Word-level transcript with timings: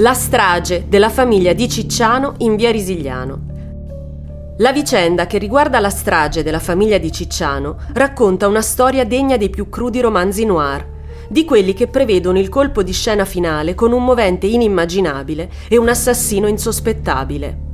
La 0.00 0.14
strage 0.14 0.84
della 0.86 1.08
famiglia 1.08 1.52
di 1.52 1.68
Cicciano 1.68 2.34
in 2.38 2.54
via 2.54 2.70
Risigliano. 2.70 3.46
La 4.58 4.70
vicenda 4.70 5.26
che 5.26 5.38
riguarda 5.38 5.80
la 5.80 5.90
strage 5.90 6.44
della 6.44 6.60
famiglia 6.60 6.98
di 6.98 7.10
Cicciano 7.10 7.78
racconta 7.94 8.46
una 8.46 8.60
storia 8.60 9.04
degna 9.04 9.36
dei 9.36 9.50
più 9.50 9.68
crudi 9.68 10.00
romanzi 10.00 10.44
noir, 10.44 10.86
di 11.28 11.44
quelli 11.44 11.74
che 11.74 11.88
prevedono 11.88 12.38
il 12.38 12.48
colpo 12.48 12.84
di 12.84 12.92
scena 12.92 13.24
finale 13.24 13.74
con 13.74 13.90
un 13.90 14.04
movente 14.04 14.46
inimmaginabile 14.46 15.50
e 15.66 15.76
un 15.76 15.88
assassino 15.88 16.46
insospettabile. 16.46 17.66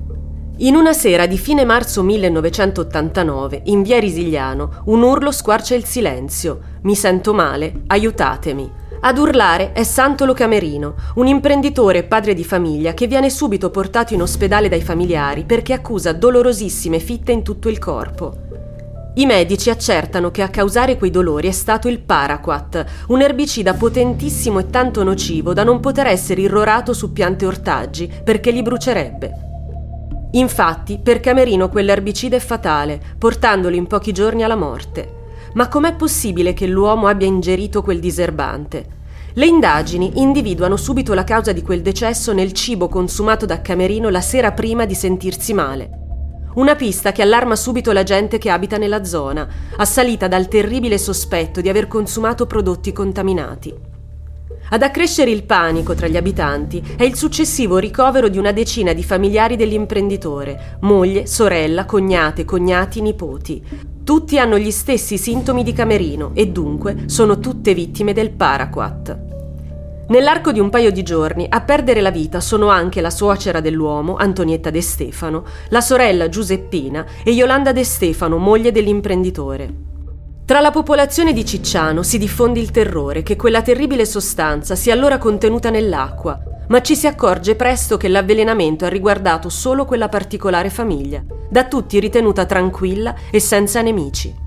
In 0.59 0.77
una 0.77 0.95
sera 0.95 1.27
di 1.27 1.37
fine 1.37 1.67
marzo 1.67 2.03
1989, 2.03 3.63
in 3.65 3.83
via 3.83 3.99
Risigliano, 3.99 4.81
un 4.87 5.03
urlo 5.03 5.31
squarcia 5.31 5.75
il 5.75 5.85
silenzio. 5.85 6.61
Mi 6.85 6.95
sento 6.95 7.35
male, 7.35 7.83
aiutatemi. 7.89 8.83
Ad 9.07 9.19
urlare 9.19 9.73
è 9.73 9.83
Santolo 9.83 10.33
Camerino, 10.33 10.95
un 11.17 11.27
imprenditore 11.27 11.99
e 11.99 12.03
padre 12.05 12.33
di 12.33 12.43
famiglia 12.43 12.95
che 12.95 13.07
viene 13.07 13.29
subito 13.29 13.69
portato 13.69 14.15
in 14.15 14.23
ospedale 14.23 14.71
dai 14.71 14.81
familiari 14.81 15.45
perché 15.45 15.75
accusa 15.75 16.13
dolorosissime 16.13 16.99
fitte 16.99 17.31
in 17.31 17.43
tutto 17.43 17.69
il 17.69 17.79
corpo. 17.79 18.33
I 19.17 19.27
medici 19.27 19.69
accertano 19.69 20.31
che 20.31 20.41
a 20.41 20.49
causare 20.49 20.97
quei 20.97 21.11
dolori 21.11 21.49
è 21.49 21.51
stato 21.53 21.87
il 21.89 22.01
Paraquat, 22.01 22.85
un 23.09 23.21
erbicida 23.21 23.75
potentissimo 23.75 24.61
e 24.61 24.71
tanto 24.71 25.03
nocivo 25.03 25.53
da 25.53 25.65
non 25.65 25.81
poter 25.81 26.07
essere 26.07 26.41
irrorato 26.41 26.95
su 26.95 27.13
piante 27.13 27.45
ortaggi 27.45 28.11
perché 28.25 28.51
li 28.51 28.63
brucerebbe. 28.63 29.33
Infatti, 30.31 30.99
per 30.99 31.21
Camerino 31.21 31.69
quell'erbicida 31.69 32.37
è 32.37 32.41
fatale, 32.41 32.99
portandolo 33.19 33.77
in 33.77 33.87
pochi 33.87 34.13
giorni 34.13 34.43
alla 34.43 34.57
morte. 34.57 35.24
Ma 35.55 35.69
com'è 35.69 35.95
possibile 35.95 36.53
che 36.53 36.67
l'uomo 36.67 37.07
abbia 37.07 37.29
ingerito 37.29 37.81
quel 37.81 38.01
diserbante? 38.01 39.03
Le 39.35 39.47
indagini 39.47 40.21
individuano 40.21 40.77
subito 40.77 41.15
la 41.15 41.23
causa 41.23 41.53
di 41.53 41.63
quel 41.63 41.81
decesso 41.81 42.33
nel 42.33 42.53
cibo 42.53 42.89
consumato 42.89 43.47
da 43.47 43.61
Camerino 43.61 44.09
la 44.09 44.21
sera 44.21 44.51
prima 44.51 44.85
di 44.85 44.95
sentirsi 44.95 45.55
male. 45.55 46.03
Una 46.55 46.75
pista 46.75 47.13
che 47.13 47.23
allarma 47.23 47.55
subito 47.55 47.93
la 47.93 48.03
gente 48.03 48.39
che 48.39 48.51
abita 48.51 48.79
nella 48.79 49.05
zona, 49.05 49.49
assalita 49.77 50.27
dal 50.27 50.49
terribile 50.49 50.99
sospetto 50.99 51.61
di 51.61 51.69
aver 51.69 51.87
consumato 51.87 52.47
prodotti 52.47 52.93
contaminati. 52.93 53.75
Ad 54.71 54.83
accrescere 54.83 55.31
il 55.31 55.45
panico 55.45 55.95
tra 55.95 56.09
gli 56.09 56.17
abitanti 56.17 56.83
è 56.97 57.05
il 57.05 57.15
successivo 57.15 57.79
ricovero 57.79 58.29
di 58.29 58.39
una 58.39 58.51
decina 58.51 58.93
di 58.93 59.05
familiari 59.05 59.55
dell'imprenditore, 59.55 60.79
moglie, 60.81 61.27
sorella, 61.27 61.85
cognate, 61.85 62.45
cognati, 62.45 63.01
nipoti. 63.01 63.93
Tutti 64.05 64.39
hanno 64.39 64.59
gli 64.59 64.71
stessi 64.71 65.17
sintomi 65.17 65.63
di 65.63 65.73
Camerino 65.73 66.33
e 66.35 66.49
dunque 66.49 67.05
sono 67.07 67.39
tutte 67.39 67.73
vittime 67.73 68.13
del 68.13 68.33
Paraquat. 68.33 69.19
Nell'arco 70.09 70.53
di 70.53 70.61
un 70.61 70.69
paio 70.69 70.93
di 70.93 71.03
giorni 71.03 71.47
a 71.49 71.63
perdere 71.63 72.03
la 72.03 72.11
vita 72.11 72.41
sono 72.41 72.69
anche 72.69 73.01
la 73.01 73.09
suocera 73.09 73.61
dell'uomo, 73.61 74.17
Antonietta 74.17 74.69
De 74.69 74.83
Stefano, 74.83 75.47
la 75.71 75.81
sorella 75.81 76.29
Giuseppina 76.29 77.07
e 77.25 77.31
Yolanda 77.31 77.73
De 77.73 77.83
Stefano, 77.83 78.37
moglie 78.37 78.73
dell'imprenditore. 78.73 79.73
Tra 80.45 80.61
la 80.61 80.71
popolazione 80.71 81.33
di 81.33 81.43
Cicciano 81.43 82.03
si 82.03 82.19
diffonde 82.19 82.61
il 82.61 82.71
terrore 82.71 83.23
che 83.23 83.37
quella 83.37 83.63
terribile 83.63 84.05
sostanza 84.05 84.75
sia 84.75 84.93
allora 84.93 85.17
contenuta 85.17 85.71
nell'acqua, 85.71 86.39
ma 86.69 86.81
ci 86.83 86.97
si 86.97 87.07
accorge 87.07 87.55
presto 87.55 87.97
che 87.97 88.09
l'avvelenamento 88.09 88.85
ha 88.85 88.89
riguardato 88.89 89.49
solo 89.49 89.85
quella 89.85 90.09
particolare 90.09 90.71
famiglia, 90.71 91.23
da 91.49 91.65
tutti 91.65 92.01
ritenuta 92.01 92.47
tranquilla 92.47 93.15
e 93.31 93.41
senza 93.41 93.83
nemici. 93.83 94.43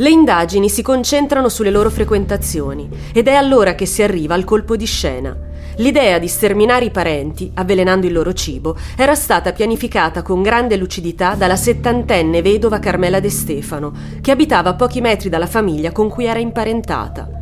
Le 0.00 0.10
indagini 0.10 0.68
si 0.68 0.82
concentrano 0.82 1.48
sulle 1.48 1.70
loro 1.70 1.90
frequentazioni 1.90 2.88
ed 3.12 3.26
è 3.26 3.32
allora 3.32 3.74
che 3.74 3.84
si 3.84 4.02
arriva 4.02 4.34
al 4.34 4.44
colpo 4.44 4.76
di 4.76 4.86
scena. 4.86 5.36
L'idea 5.78 6.18
di 6.18 6.28
sterminare 6.28 6.84
i 6.84 6.90
parenti, 6.90 7.50
avvelenando 7.54 8.06
il 8.06 8.12
loro 8.12 8.32
cibo, 8.32 8.76
era 8.96 9.14
stata 9.14 9.52
pianificata 9.52 10.22
con 10.22 10.42
grande 10.42 10.76
lucidità 10.76 11.34
dalla 11.34 11.56
settantenne 11.56 12.42
vedova 12.42 12.78
Carmela 12.78 13.20
De 13.20 13.30
Stefano, 13.30 13.92
che 14.20 14.30
abitava 14.30 14.70
a 14.70 14.74
pochi 14.74 15.00
metri 15.00 15.28
dalla 15.28 15.46
famiglia 15.46 15.90
con 15.90 16.08
cui 16.08 16.26
era 16.26 16.38
imparentata. 16.38 17.37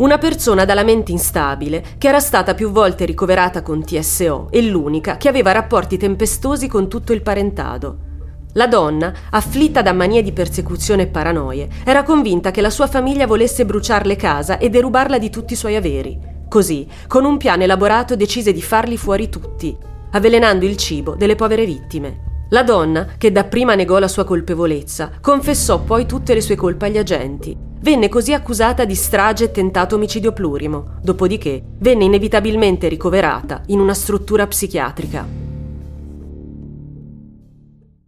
Una 0.00 0.16
persona 0.16 0.64
dalla 0.64 0.82
mente 0.82 1.12
instabile 1.12 1.84
che 1.98 2.08
era 2.08 2.20
stata 2.20 2.54
più 2.54 2.70
volte 2.70 3.04
ricoverata 3.04 3.60
con 3.60 3.84
TSO 3.84 4.48
e 4.50 4.62
l'unica 4.62 5.18
che 5.18 5.28
aveva 5.28 5.52
rapporti 5.52 5.98
tempestosi 5.98 6.68
con 6.68 6.88
tutto 6.88 7.12
il 7.12 7.20
parentado. 7.20 7.98
La 8.54 8.66
donna, 8.66 9.12
afflitta 9.28 9.82
da 9.82 9.92
manie 9.92 10.22
di 10.22 10.32
persecuzione 10.32 11.02
e 11.02 11.06
paranoie, 11.08 11.68
era 11.84 12.02
convinta 12.02 12.50
che 12.50 12.62
la 12.62 12.70
sua 12.70 12.86
famiglia 12.86 13.26
volesse 13.26 13.66
bruciarle 13.66 14.16
casa 14.16 14.56
e 14.56 14.70
derubarla 14.70 15.18
di 15.18 15.28
tutti 15.28 15.52
i 15.52 15.56
suoi 15.56 15.76
averi. 15.76 16.18
Così, 16.48 16.88
con 17.06 17.26
un 17.26 17.36
piano 17.36 17.64
elaborato, 17.64 18.16
decise 18.16 18.54
di 18.54 18.62
farli 18.62 18.96
fuori 18.96 19.28
tutti, 19.28 19.76
avvelenando 20.12 20.64
il 20.64 20.78
cibo 20.78 21.14
delle 21.14 21.34
povere 21.34 21.66
vittime. 21.66 22.29
La 22.50 22.62
donna, 22.62 23.14
che 23.18 23.32
dapprima 23.32 23.74
negò 23.74 23.98
la 23.98 24.08
sua 24.08 24.24
colpevolezza, 24.24 25.10
confessò 25.20 25.80
poi 25.82 26.06
tutte 26.06 26.34
le 26.34 26.40
sue 26.40 26.56
colpe 26.56 26.86
agli 26.86 26.98
agenti 26.98 27.68
Venne 27.82 28.10
così 28.10 28.34
accusata 28.34 28.84
di 28.84 28.94
strage 28.94 29.44
e 29.44 29.50
tentato 29.52 29.94
omicidio 29.94 30.32
plurimo, 30.32 30.98
dopodiché 31.02 31.62
venne 31.78 32.04
inevitabilmente 32.04 32.88
ricoverata 32.88 33.62
in 33.68 33.80
una 33.80 33.94
struttura 33.94 34.46
psichiatrica. 34.46 35.39